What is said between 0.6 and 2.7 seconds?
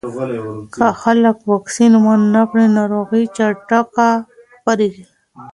که خلک واکسین ونه کړي،